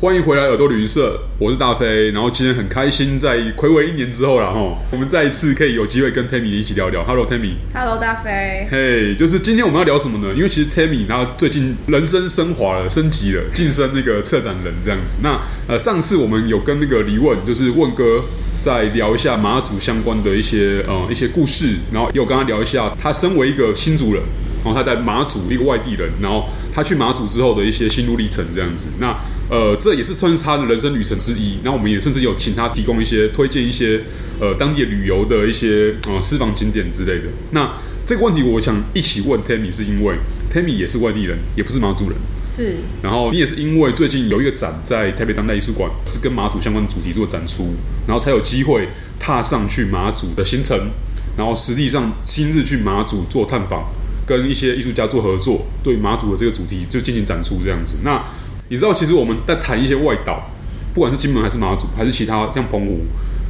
[0.00, 2.10] 欢迎回来耳朵旅行社，我是大飞。
[2.12, 7.04] 然后今天很开心，在暌违一年之后然后我们再一次可以有机会跟 Tammy 一起聊聊。
[7.04, 7.56] Hello，Tammy。
[7.74, 8.66] Hello，大飞。
[8.70, 10.32] 嘿，就是今天我们要聊什么呢？
[10.34, 15.16] 因为其实 Tammy 她最近人生升华了，升级了，晋升那个策展人这样子。
[15.22, 15.38] 那
[15.68, 18.22] 呃，上次我们有跟那个李问，就是问哥，
[18.58, 24.22] 再聊一下马祖相关的一些呃一些故事，然后也有跟他聊一下他身为一个新族人。
[24.62, 29.14] 然后他在马祖一个外地人，然后他去马祖之后的一些心路历程这样子，那
[29.50, 31.58] 呃这也是算是他的人生旅程之一。
[31.64, 34.00] 那我们也甚至有请他提供一些推荐一些
[34.40, 37.24] 呃当地旅游的一些呃私房景点之类的。
[37.50, 37.74] 那
[38.06, 40.14] 这个问题我想一起问 Tammy，是因为
[40.52, 42.76] Tammy 也是外地人，也不是马祖人，是。
[43.02, 47.74] 然后你也是因为最近有一个展在台北当代艺术馆，是跟马祖相关的主题做展出，
[48.06, 50.90] 然后才有机会踏上去马祖的行程，
[51.36, 53.92] 然后实际上亲自去马祖做探访。
[54.26, 57.98] 跟一些艺术家做合作，对马祖的这个主题就进行展出这样子。
[58.04, 58.22] 那
[58.70, 60.48] 你知道，其实我们在谈一些外岛，
[60.94, 63.00] 不管是金门还是马祖，还是其他像澎湖，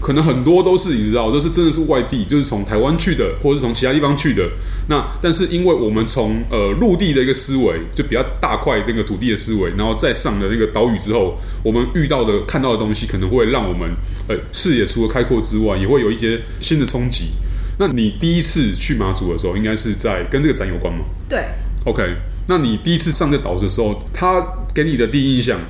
[0.01, 4.49] 可能很多都是你知道，都是真的是外地，就是从台湾去的，或者是从其他地方去的。
[4.89, 13.91] 那但是因为我们从呃陆地的一个思维，就比较大块那个土地的思维，然后再上了那个岛屿之后，我们遇到的看到的东西，可能会让我们
[14.27, 17.33] 呃视野除了开阔之外，也会有一些新的冲击。
[17.79, 21.05] 那你第一次去马祖的时候，应该是在跟这个展有关吗？
[21.29, 21.45] 对。
[21.85, 22.03] OK，
[22.51, 25.61] 那你第一次上这岛的时候，他给你的第一印象，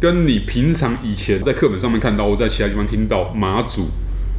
[0.00, 3.86] 跟你平常以前在课本上面看到，或在其他地方听到马祖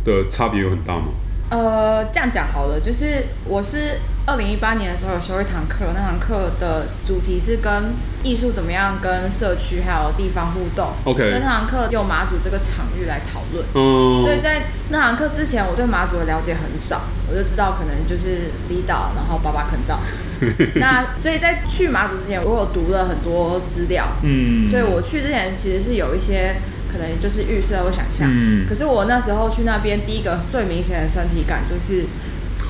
[0.04, 1.06] 的差别有很大吗？
[1.50, 7.94] 呃，这样讲好了，就是我是二零一八年的时候有修一堂课，那堂课的主题是跟
[8.24, 10.90] 艺术怎么样跟社区还有地方互动。
[11.06, 13.64] OK，所以那堂课用马祖这个场域来讨论。
[13.74, 20.00] 嗯，所以在那堂课之前，我对马祖的了解很少，我就知道可能就是离岛，然后八八坑道。
[20.76, 24.08] 那所以在去马祖之前，我有读了很多资料。
[24.24, 26.56] 嗯，所以我去之前其实是有一些。
[26.88, 32.06] 可能就是预设或想象，嗯，可是我那时候去那边，第一个最明显的身体感就是，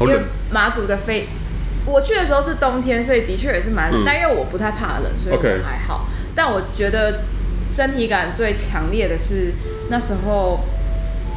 [0.01, 1.27] 因为马祖的飞，
[1.85, 6.07] 我去的时候是冬天，所以的确也是蛮冷，嗯，但因为我不太怕冷，所以我还好。
[6.33, 7.25] 但我觉得
[7.69, 9.53] 身体感最强烈的是
[9.91, 10.61] 那时候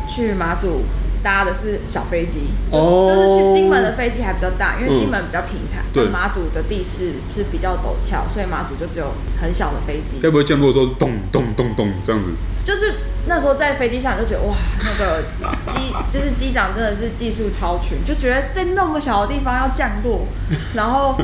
[0.08, 0.84] 去马祖。
[1.22, 3.08] 搭的是小飞机，就、oh.
[3.08, 10.18] 就是去金门的飞机还比较大，因为金门比较平坦，对、嗯，马祖的地势是比较陡峭，所以马祖就只有很小的飞机。
[10.22, 12.28] 该不会降落的时候是咚咚咚咚这样子？
[12.64, 12.94] 就是
[13.26, 15.22] 那时候在飞机上就觉得哇，那个
[15.60, 20.26] 机 就是机长真的是技术超群，就觉得在那么小的地方要降落，
[20.74, 21.16] 然后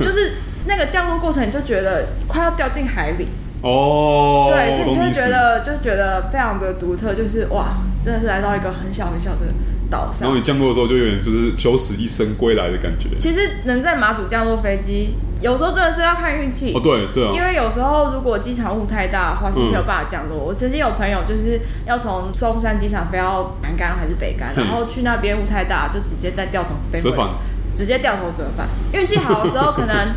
[0.00, 3.28] 就是那个降落过程你就觉得快要掉进海里
[3.62, 4.48] 哦。
[4.48, 7.76] Oh, 对，所以你就会觉得就觉得非常的独特，就是哇。
[8.06, 9.46] 真的是来到一个很小很小的
[9.90, 13.08] 岛上，然后你降落的时候就有点就是九死一生归来的感觉。
[13.18, 16.72] 其实能在马祖降落飞机，有时候真的是要看运气。
[16.72, 17.32] 哦，对对啊。
[17.34, 20.38] 因为有时候如果机场雾太大的话是没有办法降落。
[20.38, 27.30] 嗯、我曾经有朋友就是要从松山机场飞到南竿还是北竿，然后去那边雾太大，就直接再掉头飞回，折返，
[27.74, 28.68] 直接掉头折返。
[28.92, 30.14] 运气好的时候可能。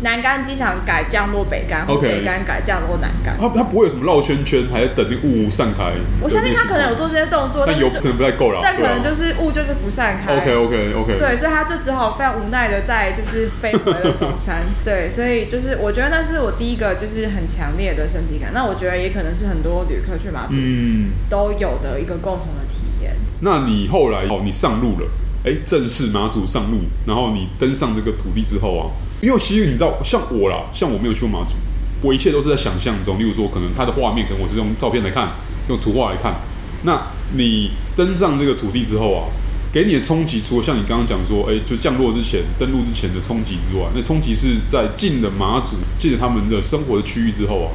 [0.00, 2.02] 南竿机场改降落北竿，okay.
[2.02, 3.36] 北竿改降落南竿。
[3.40, 5.92] 它它不会有什么绕圈圈，还是等那雾散开？
[6.20, 8.60] 我相信他可能有做这些动作，但有可能不太够了。
[8.62, 10.36] 但可能就是雾就是不散开。
[10.36, 11.18] OK OK OK。
[11.18, 14.62] 对，所以他就只好非常无奈的在就是飞回了松山。
[14.84, 18.52] 对，所以就是我觉得那是我第一个就是很强烈的身体感。
[18.54, 23.16] 那我觉得也可能是很多旅客去马祖嗯都有的一个共同的体验。
[23.40, 25.08] 那你后来哦，你上路了，
[25.44, 28.86] 哎，正式马祖上路，然后你登上这个土地之后啊。
[29.20, 31.56] 因为其实你知道，像我啦，像我没有去过马祖，
[32.02, 33.18] 我一切都是在想象中。
[33.18, 35.30] 例如说，可能它的画面，可能我是用照片来看，
[35.68, 36.36] 用图画来看。
[36.84, 39.26] 那你登上这个土地之后啊，
[39.72, 47.74] 给你的冲击，除了像你刚刚讲说，哎，就降落之前、登陆之前的冲击之外，那冲击是在进了马祖、进了他们的生活的区域之后啊，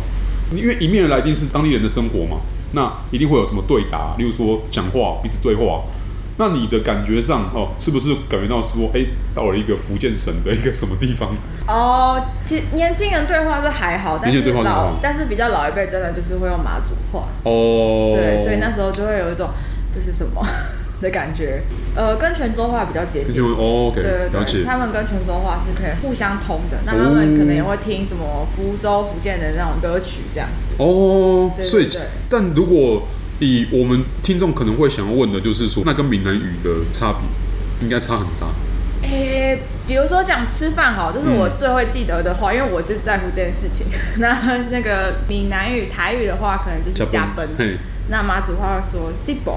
[0.56, 2.38] 因为迎面而来一定是当地人的生活嘛，
[2.72, 5.84] 那一定会有什么对答，例如说讲话、彼此对话。
[6.38, 11.30] 那你的感觉上哦，是不是感觉到说，哎，到了一个福建省的一个什么地方？
[11.68, 17.28] 哦，其实年轻人对话是还好，但是老，但是比较老一辈真的就是会用马祖话。
[17.44, 19.50] 哦，对，所以那时候就会有一种
[19.92, 20.44] 这是什么
[21.02, 21.62] 的感觉。
[21.96, 23.40] 呃，跟泉州话比较接近。
[23.40, 26.80] 哦，okay, 对对对，他们跟泉州话是可以互相通的。
[26.84, 30.82] 那他们可能也会听什么福州、福建的那种歌曲这样子。
[30.82, 31.88] 哦，对对对，所以，
[32.28, 33.04] 但如果。
[33.44, 37.22] 以我们听众可能会想要问的，就是说，那跟闽南语的差别
[37.82, 38.48] 应该差很大。
[39.04, 43.86] 诶、欸，比如说讲吃饭好，这是我最会记得的话，嗯、因为我就在乎这件事情。
[44.20, 47.50] 那那个闽南语、台语的话，可能就是加分。
[48.10, 49.54] 那马祖话会说西崩，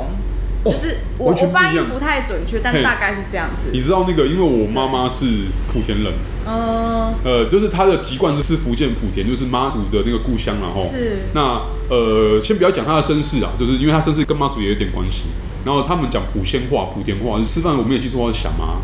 [0.71, 3.71] 就是我我发音不太准确，但大概是这样子。
[3.73, 5.25] 你知道那个，因为我妈妈是
[5.73, 6.13] 莆田人，
[6.47, 11.19] 嗯，呃，就是她的籍贯是福建莆田，就是妈祖的那个故乡，然后是。
[11.35, 15.25] 那呃，先不要讲她的身世啊，就是因为她身世跟妈祖也有点关系。
[15.65, 18.77] 然后他们讲莆仙话、莆田话，吃饭我没有记错，是想妈。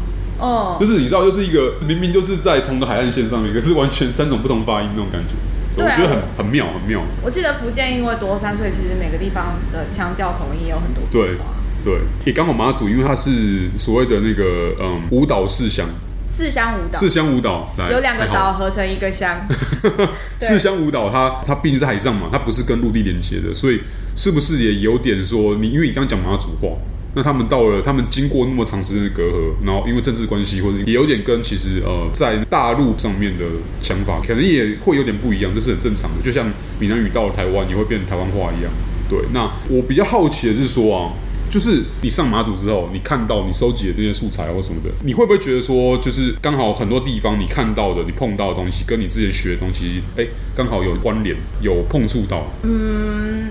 [0.44, 5.34] 哦，就是你知道，就是一个明明就是在同个海岸线上面，可是完全三种不同发音那种感觉，
[5.76, 7.00] 对啊、我觉得很很妙，很妙。
[7.22, 11.36] 我记得福建因为多山，所以其实每个地方的腔调口音也有很多对
[11.84, 15.88] 对，也刚好马祖，因为它是所谓的那个嗯舞蹈四乡，
[16.26, 19.46] 四乡舞蹈，四乡舞蹈有两个岛合成一个乡。
[20.40, 23.80] 四乡舞蹈它它毕竟是海上嘛，它不是跟陆地连接的，所以
[24.14, 25.68] 是不是也有点说你？
[25.68, 26.76] 因为你刚刚讲马祖话。
[27.14, 33.44] 那他们到了，他们经过那么长时间的隔阂，然后因为政治关系，或者也有点跟其实呃在大陆上面的
[33.82, 36.24] 想法，可能也会有点不一样，这是很正常的。
[36.24, 36.50] 就像
[36.80, 38.72] 闽南语到了台湾也会变成台湾话一样。
[39.10, 41.12] 对，那我比较好奇的是说啊，
[41.52, 52.46] 就是你上马祖之后，你看到你收集的这些素材或什么的，你会不会觉得说，就是刚好很多地方你看到的、你碰到的东西，跟你之前学的东西，哎，刚好有关联，有碰触到？
[52.62, 53.50] 嗯。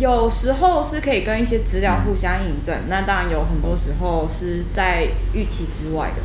[0.00, 6.22] 有时候是可以跟一些资料互相印证，那当然有很多时候是在预期之外的。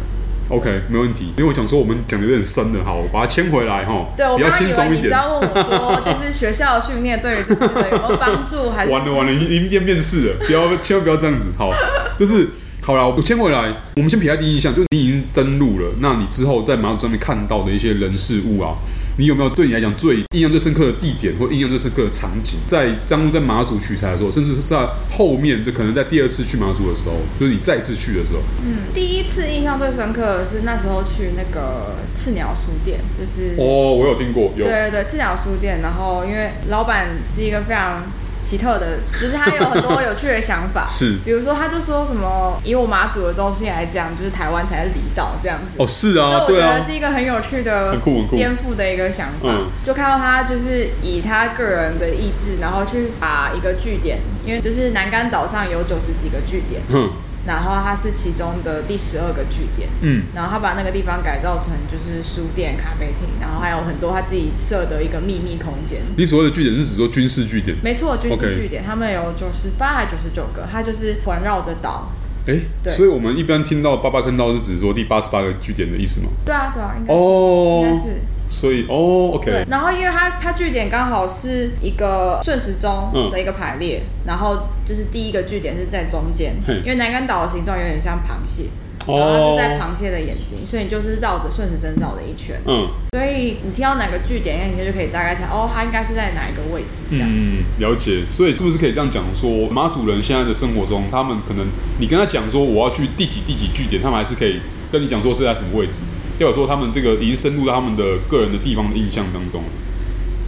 [0.50, 1.34] OK，没问题。
[1.38, 4.08] 因为我想说，我们讲的有点深了，好，我把它牵回来哈。
[4.18, 8.72] 对，我刚刚以为你是要问我说，就是学校训练对于这些有没有帮助？
[8.72, 11.52] 还是完了完了，已经变面试了，不要千万不要这样子。
[11.58, 11.72] 好，
[12.18, 12.50] 就是
[12.90, 13.72] 好了，我先回来。
[13.98, 18.74] 我们先撇开第一印象，就是你已经登录了，那你之后在马祖上面看到的一些人事物啊。
[19.16, 22.58] 你有没有对你来讲最印象最深刻的地点或印象最深刻的场景？
[22.66, 24.76] 在当初在马祖取材的时候，甚至是在
[25.08, 28.40] 后面，就可能在第二次去马祖的时候，就是你再次去的时候。
[28.66, 34.66] 嗯，第一次印象最深刻的是那时候去那个赤鸟书店，就是哦，我有听过，有。
[34.66, 35.82] 对对对，赤鸟书店。
[35.84, 38.02] 然后因为老板是一个非常。
[38.42, 45.76] 奇特的，就是他有很多有趣的想法， 是，比如说他就说什么，以我马祖的中心来讲，就是台湾才是离岛这样子。
[45.78, 49.50] 哦，是啊，对啊，我觉得是一个很有趣的、很酷、很酷、颠覆的一个想法。
[49.50, 56.82] 嗯，就看到他就是以他个人的意志，然后去把一个据点，因为就是南竿岛上有九十几个据点。
[56.90, 57.12] 嗯。
[57.50, 66.02] 然后它是其中的第十二个据点，嗯，然后他把那个地方改造成就是书店、咖啡厅，然后还有很多他自己设的一个秘密空间。
[66.16, 67.76] 你所谓的据点是指说军事据点？
[67.84, 72.12] 没错，军事据点，他们有九十八还九十九个，它就是环绕着岛。
[72.46, 76.30] 哎，对，所以我们一般听到八八坑道是指说第八十八个据点的意思吗？
[76.46, 78.22] 对啊，对啊，应该是哦，应该是。
[78.50, 79.46] 所以哦，OK。
[79.46, 88.66] 对，然后因为它它据点刚好是一个顺时钟的一个排列，嗯、然后就是第一个据点是在中间，因为南竿岛的形状有点像螃蟹，
[89.06, 92.60] 然后它是在螃蟹的眼睛，所以你就是绕着顺时针绕了一圈。
[92.66, 97.36] 嗯，所以你听到哪个据点，你就可以大概猜，哦，它应该是在哪一个位置这样子。
[97.36, 98.24] 嗯，了解。
[98.28, 101.68] 所以是不是可以这样讲说，马祖人现在的生活中，他们可能
[102.00, 104.60] 你跟他讲说我要去第几第几据点，他们还是可以
[104.92, 106.02] 跟你讲说是在什么位置。
[106.44, 109.64] 要说他们这个已经深入到他们的个人的地方的印象当中。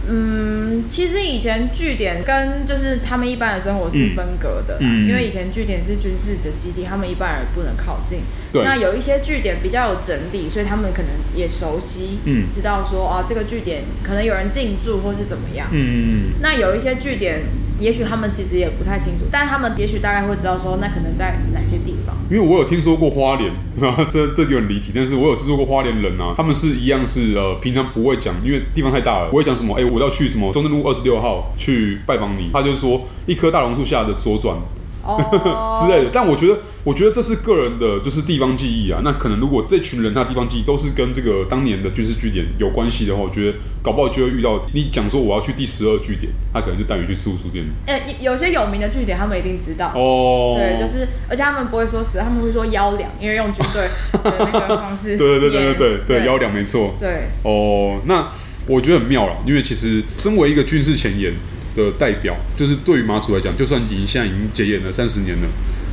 [0.08, 8.20] 嗯，其实以前据点跟就是他们一般的生活是分隔的，嗯嗯、因为以前据点是军事的基地，他们一般人不能靠近。
[8.52, 15.68] 对那有一些据点比较有整理，所以他们可能也熟悉，嗯，知道说啊，这个据点可能有人进驻或是怎么样。
[15.72, 16.32] 嗯。
[16.42, 17.42] 那有一些据点。
[17.78, 22.16] 也许他们其实也不太清楚，但他们也许大概会知道说，那可能在哪些地方。
[22.30, 23.52] 因为我有听说过花莲，
[24.08, 24.92] 这这就很离奇。
[24.94, 29.74] 但是我有听说过花莲人啊，他们是一样是呃，平常不会讲，因为地方太大了，不会讲什么。
[29.78, 34.56] 哎，我要去什么中正路二十六号去拜访你，他就说一棵大榕树下的左转。
[35.02, 35.82] 哦， oh.
[35.82, 39.00] 之类的，但我觉得，我觉得这是个人的，就是地方记忆啊。
[39.04, 47.64] 那可能如果这群人他地方记忆都是跟这个当年的军事据点有关系的话，我觉得搞不好就会遇到你讲说我要去第十二据点，他可能就带你去事务书店。
[47.86, 50.54] 呃，有些有名的据点他们一定知道哦。
[50.54, 50.58] Oh.
[50.58, 53.82] 对，就是而且他们不会说十，他们会说幺两，因为用军队
[54.22, 55.16] 的那个方式。
[55.18, 56.94] 对对对对对对，幺两没错。
[56.98, 57.28] 对。
[57.42, 58.30] 哦，oh, 那
[58.66, 61.32] 我觉得很妙了，因为其实身为一个军事前沿。
[61.74, 65.48] 的代表就是对于马祖来讲，就算已经现在已经解严了三十年了，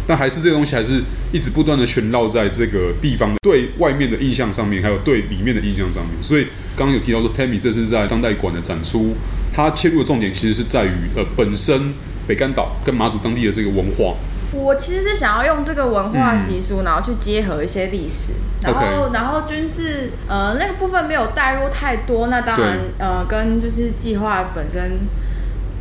[0.06, 6.22] 但还是这个东西还是一直不断的旋绕在这个地方的对外面的印象上面，还有对里面的印象上面。
[6.22, 9.16] 所以刚刚有提到说，Tammy 这是在当代馆的展出，
[9.54, 11.94] 它切入的重点其实是在于呃本身
[12.28, 14.16] 北干岛跟马祖当地的这个文化。
[14.52, 18.34] 我其实是想要用这个文化习俗，嗯、然后去结合一些历史，
[18.64, 25.00] 然后然后军事呃那个部分没有带入太多，那当然呃跟就是计划本身。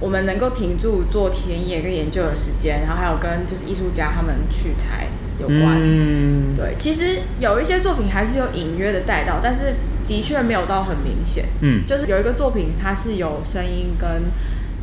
[0.01, 5.09] 我们能够停住做田野跟研究的时间，然后还有跟就是艺术家他们取材
[5.41, 5.79] 有关。
[5.81, 9.75] 嗯，对，其实有一些作品还是有隐约的带到，但是
[10.07, 11.47] 的确没有到很明显。
[11.61, 14.09] 嗯，就是有一个作品，它是有声音跟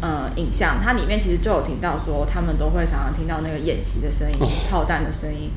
[0.02, 4.38] 呃影像，它里面其实就有听到说，他们都会常常听到那个演习的声音、
[4.70, 5.50] 炮弹的声音。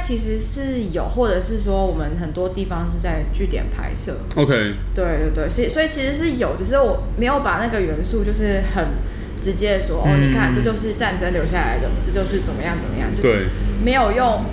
[0.00, 4.16] 其实是有，或者是说我们很多地方是在据点拍摄。
[4.36, 4.74] OK。
[4.94, 8.84] 对对对，所以所以其实是有，只是我没有把那个元素就是很
[9.40, 13.48] 直接的说，嗯、哦，你看这就是战争留下来的，这就是怎么样怎么样，就是
[13.84, 14.44] 没有用。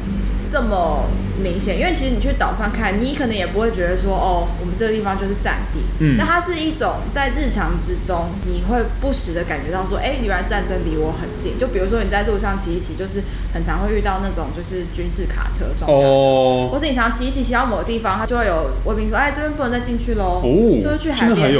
[0.52, 1.10] 这么
[1.42, 5.80] 明显，因为其实你去岛上看，你可能也不会觉得说，哦，我们这个地方就是战地。
[6.00, 11.58] 嗯，那它是一种在日常之中，你会不时的感觉到说，哎，原来战争离我很近。
[11.60, 13.22] 就比如说你在路上骑一骑，就是
[13.54, 15.98] 很常会遇到那种就是军事卡车状态。
[15.98, 16.70] 哦。
[16.72, 20.42] 或是你常骑一骑骑到某个地方，它就会有卫兵说，哎，这边不能再进去喽。
[20.44, 20.82] 哦。
[20.84, 21.54] 就是去海边。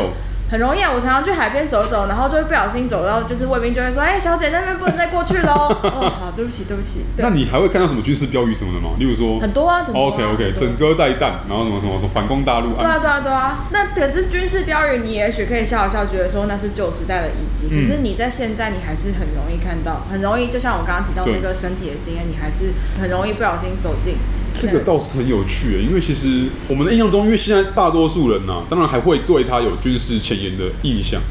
[0.54, 5.66] 很容易啊，我常常去海边走走，然后就会不小心走到，就是卫兵就会说：“哎、欸，小姐那边不能再过去喽。
[5.82, 7.02] ”哦，好，对不起，对不起。
[7.18, 8.92] 那你还会看到什么军事标语什么的吗？
[9.00, 10.14] 例如说，很多啊，很多啊。
[10.14, 12.72] OK OK，整个带弹，然后什么什么说反攻大陆。
[12.74, 13.66] 对啊，对啊，对啊。
[13.72, 17.66] 那可是军事标语，你也许可以笑一笑，觉得说那是旧时代的遗迹。
[17.72, 24.18] 嗯、可是你在现在，你还是很容易看到，很容易，就像我刚刚提到那个身体的经验，你还是很容易不小心走进。
[24.56, 31.22] 这个倒是很有趣，因为其实我们的印象中，因为现在大多数人呢、啊，当然还会对他有军事前沿的印象。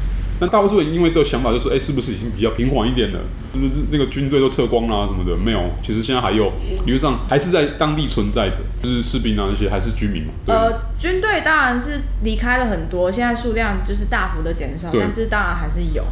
[0.41, 3.19] 那大多数人因为这个想法，就是哎，是不是已经比较平缓一点了？
[3.53, 5.37] 就是那个军队都撤光啦、啊、什么的？
[5.37, 6.51] 没有，其实现在还有，
[6.85, 10.33] 理论上还是在当地存在着，就是士兵啊那些还是居民嘛。
[10.47, 16.03] 呃，军队当然是离开了很多，现在数量就是大幅的减少，但是当然还是有。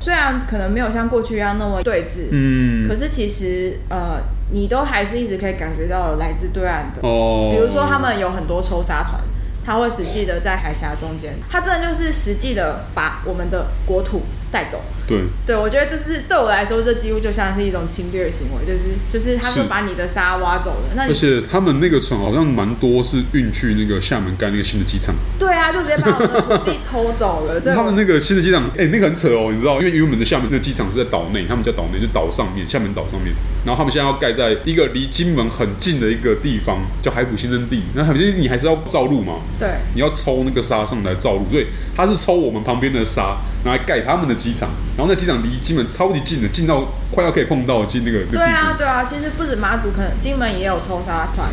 [0.00, 4.20] 虽然可能没有像过去一样那么对峙，嗯，可是其实呃。
[4.52, 9.20] 你都还是一直可以感觉到来自对岸的，哦，比如说他们有很多抽沙船，
[9.64, 14.82] 他会实际的在海峡中间，他真的就是实际的把我们的国土带走。
[15.06, 20.94] 对，对我觉得这是对我来说，这几乎就像是一种侵略行为，就是就是他会把你的沙挖走了。
[20.94, 25.14] 那而且他们那个船好像蛮多是运去那个厦门盖那个新的机场。
[25.38, 27.58] 对啊，就直接把我们的土地偷走了。
[27.60, 37.82] 对，他们那个新的机场，哎、欸，那个很扯哦，你知道，因为原本的厦门那个机场是在岛内，他们叫岛内就岛上面，厦门岛上面，然后他们现在要盖在一个离金门很近的一个地方，叫海埔新生地。
[37.94, 39.40] 那海埔新生地你还是要造路嘛？
[39.58, 41.66] 对，你要抽那个沙上来造路，所以
[41.96, 44.70] 他是抽我们旁边的沙，拿来盖他们的机场。
[44.96, 48.24] 然后那机场离金门超级近的，近到快要可以碰到进那个。
[48.30, 51.48] 对啊，对啊，其实不止马祖，可能金门也有抽沙船，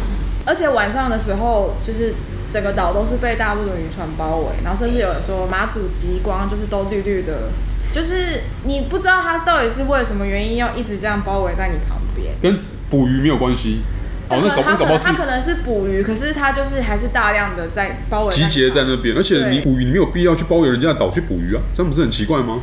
[0.46, 2.14] 而且晚上的时候，就是
[2.52, 7.50] 整个岛都是被大陆的渔船包围，然后甚至有人说马祖极光就是都绿绿的，
[7.92, 12.34] 就是你不知道它到底是为什么原因要一直这样包围在你旁边。
[12.42, 13.82] 跟捕鱼没有关系。
[14.30, 22.60] 哦，那搞不搞他可能是捕鱼，可是他就是还是大量的在包围集结在那边，而且你捕鱼你没有必要去包围人家的岛去捕鱼啊，这样不是很奇怪吗？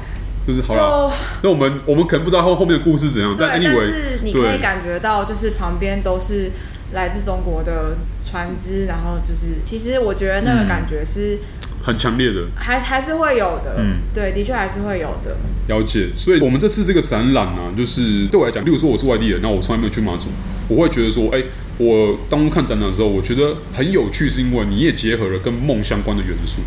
[0.46, 6.50] 就是好了，那我们我们可能不知道后后面的故事怎样，但 anyway，但是你可以感觉到，就是旁边都是
[6.92, 11.40] 来自中国的船只，然后就是其实我觉得那个感觉是、嗯、
[11.84, 15.36] 很强烈的，还还是会有的，嗯，对，的确还是会有的。
[15.68, 20.28] 了解，所以我们这次这个展览呢、啊，就是对我来讲，例如说我是外地人，那我从来没有去马祖，
[20.68, 26.62] 我会觉得说，哎、欸，我当初看展览的时候，我觉得很有趣，是因为你也结合了跟梦相关的元素。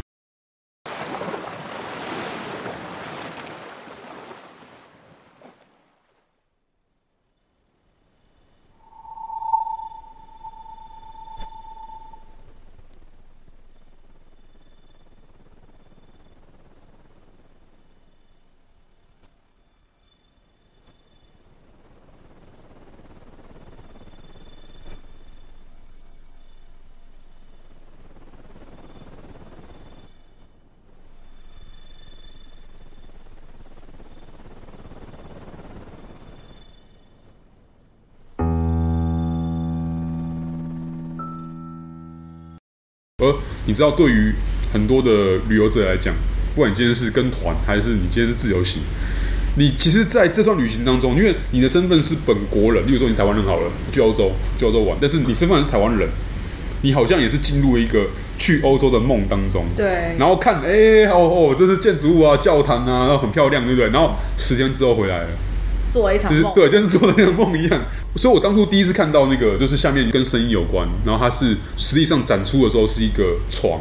[43.28, 44.34] 而你知道，对于
[44.74, 46.14] 很多的旅游者来讲，
[46.56, 48.82] 不管你今天是跟团，还是你今天是自由行，
[49.58, 56.08] 你其实在这段旅行当中，因为你的身份是本国人，例如说你台湾人好了，去欧洲去欧洲玩，但是你身份是台湾人，
[56.82, 58.08] 你好像也是进入一个
[58.38, 59.66] 去欧洲的梦当中。
[59.76, 60.16] 对。
[60.18, 63.90] 然后看，哎、欸，哦哦，这是建筑物啊，教堂啊，然后很漂亮，对不对？
[63.90, 65.28] 然后十天之后回来了。
[65.90, 67.82] 做了一场梦，就是对，就是做的那个梦一样。
[68.18, 73.80] 所以我当初第一次看到那个，就是下面跟声音有关，然后它是实际上展出的时候是一个床，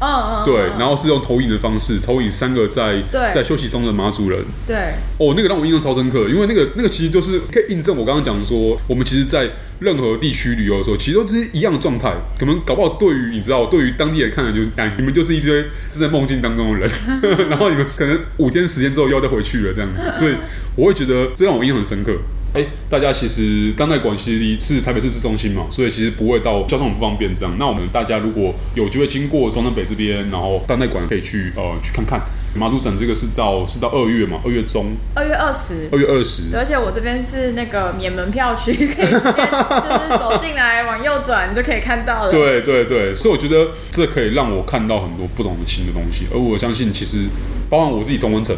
[0.00, 4.44] 嗯嗯，对，然后是用投影的方式，投影三个在在休息中的马祖人。
[4.66, 9.48] 对，哦，那个让我印象超深刻，因为那个那个其实就是可以印证我刚刚讲说，我们其实，在
[9.80, 12.14] 任何地区旅游的时候，其实都是一样的状态。
[12.38, 16.90] 可能搞不好对于你知道，对于当地人看来就是，哎，你们就是一堆正在梦境当中的人，
[17.48, 20.34] 然后你们可能五天时间之后又要再回去了这样子，所以
[20.76, 22.12] 我会觉得这让我印象很深刻。
[22.54, 27.56] 哎，大家其实当代馆其实离是台北市市中心嘛，所以其实不会到交通很不方便这样。
[27.58, 32.20] 那我们大家如果有机会经过中南北这边，然后当代馆可以去呃去看看
[32.54, 32.92] 马祖展。
[32.96, 36.54] 这个是到是到二月嘛，二月中，二月二十，二月二十。
[36.54, 42.30] 而且我这边是那个免门票区，可以直接就是走进来往右转你就可以看到了。
[42.30, 47.24] 对对对，所以我觉得这可以让我看到很多不同的新的东西，而我相信其实
[47.70, 48.54] 包含我自己同温层，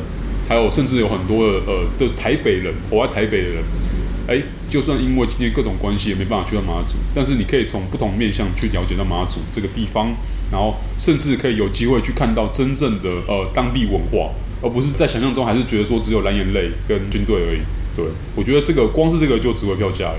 [0.48, 3.64] 还有甚至有很多的呃的台北人，活在台北的人。
[4.26, 10.14] 哎，就算因为今天各种关系也没办法去到马祖，但是你可以从不同面向去了解到马祖这个地方，
[10.50, 14.30] 然后甚至可以有机会去看到真正的呃当地文化，
[14.62, 17.58] 而不是在想象中还是觉得说只有蓝眼泪跟军队而已。
[17.94, 20.16] 对，我觉得这个光是这个就值回票价了。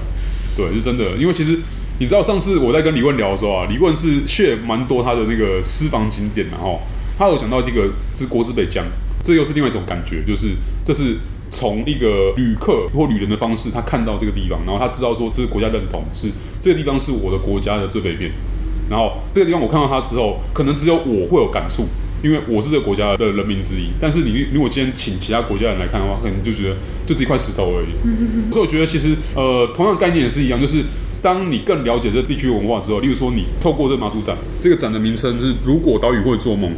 [0.55, 1.57] 对，是真的，因为其实
[1.97, 6.79] 你知道上次我在跟李问聊的时候啊，李问是 share 蛮多他的那个私房景点，然后
[7.17, 8.85] 他有讲到这个是国之北疆，
[9.25, 10.49] 这又是另外一种感觉，就是
[10.83, 11.17] 这是。
[11.51, 16.27] 从一个旅客或旅人的方式，他看到这个地方，然后他知道说这个国家认同是
[16.59, 18.29] 这个地方是我的国家的最北边，
[18.89, 21.85] 然后这个地方我看到它之后，可能只有我会有感触，
[22.21, 23.87] 因为我是这个国家的人民之一。
[24.01, 27.93] 但是你如果今天请其他国家人来看的话，可能就觉得就是一块石头而已。
[28.51, 30.83] 所以我觉得其实呃，同样概念也是一样，就是
[31.21, 36.73] 当你更了解这地区文化之后，例如说你透过这个马祖展，这个展的名称是“如果岛屿会做梦”，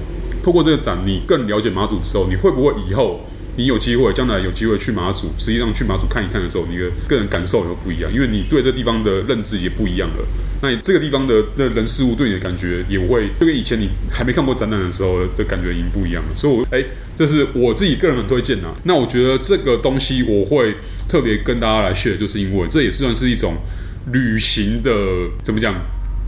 [0.48, 3.20] 透过这个展，你更了解马祖之后，你会不会以后？
[3.58, 10.26] 你有机会，将来有机会去马祖，实际上去马祖看一看的时候，你的个人感受也会不一样，因为你对这地方的认知也不一样了。
[10.62, 16.34] 那你这个地方的那人事物对你的感觉也会，就跟以前你还没看过展览的时候的感觉已经不一样了。
[16.34, 16.86] 所以我，我、欸、哎，
[17.18, 18.74] 这是我自己个人很推荐啊。
[18.86, 20.76] 那我觉得这个东西我会
[21.10, 23.58] 特别跟大家来 share，就是因为这也算是一种
[24.14, 24.92] 旅行的
[25.44, 25.76] 怎么讲？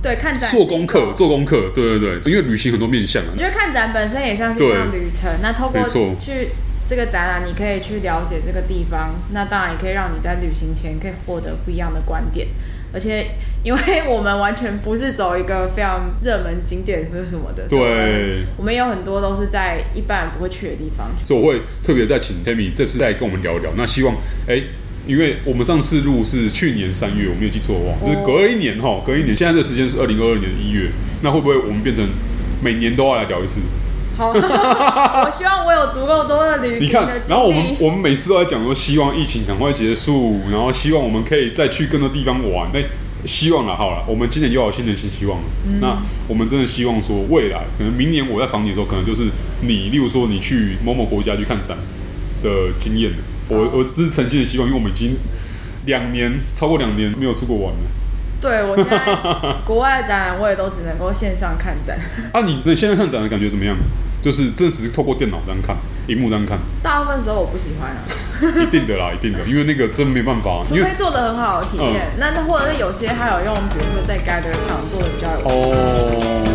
[0.02, 3.30] 对，看展做功课，做功课，对对对，因为旅行很多面向啊。
[3.32, 5.82] 我觉得看展本身也像是一趟旅程，那透过
[6.18, 6.50] 去。
[6.88, 12.48] 这个展览你可以去了解这个地方，那当然也可以让你在旅行前可以获得不一样的观点。
[12.92, 13.28] 而且，
[13.62, 21.12] 因为我们完全不是走一个非常热门景点或者什么的，对，我们有很多都是在一般人不会去的地方。
[21.24, 23.72] 所以我会特别再请 Tammy 这次再跟我们聊一聊。
[23.78, 24.16] 那希望，
[24.48, 24.60] 哎，
[25.10, 29.36] 因为我们上次录是去年三月，我没有记错的话，就是隔了一年哈，隔一年。
[29.36, 30.92] 现在这时间是二零二二年的一月，
[31.24, 32.08] 那会不会我们变成
[32.62, 33.62] 每年都要来聊一次？
[34.16, 36.86] 好， 我希望我有足够多的旅行的。
[36.86, 42.70] 你看，然后我们我们每次都在讲说，希望疫情赶快结束，然后希望我们可以再去更多地方玩。
[42.72, 42.80] 那
[43.26, 45.46] 希望了，好了，我们今年又有新的新希望了。
[45.66, 49.24] 嗯、那我们真的希望说，未来可能明年我在访你的时候，可能就是
[49.62, 51.76] 你，例如说你去某某国家去看展
[52.42, 53.12] 的经验。
[53.48, 55.18] 我我只是诚心的希望，因为我们已经
[55.86, 57.80] 两年超过两年没有出过玩了。
[58.42, 59.00] 对，我现在
[59.66, 62.00] 国外的展览我也都只能够线上看展。
[62.32, 63.76] 啊，你那现在看展的感觉怎么样？
[64.22, 65.76] 就是这只是透过电脑这样看，
[66.08, 66.60] 荧幕这样看。
[66.84, 68.04] 大部分时候我不喜欢啊。
[68.62, 70.62] 一定的啦，一定的，因为那个真没办法。
[70.66, 74.54] 除非做的很好的体验，那那、嗯、或者是有些还有用，比如说在 Gather
[74.92, 75.46] 做的比较有。
[75.46, 76.49] 哦。